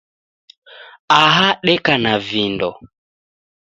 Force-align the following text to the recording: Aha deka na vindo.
Aha 1.21 1.47
deka 1.65 1.93
na 2.03 2.13
vindo. 2.27 2.69